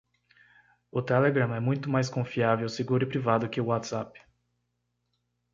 [0.89, 4.19] O Telegram é muito mais confiável, seguro e privado que o Whatsapp